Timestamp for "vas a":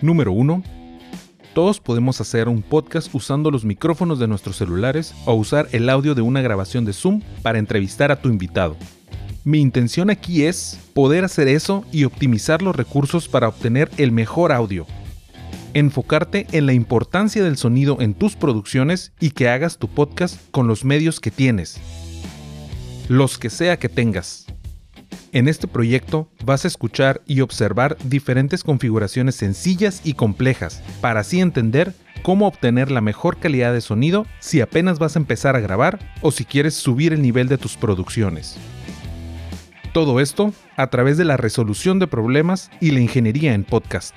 26.44-26.68, 35.00-35.18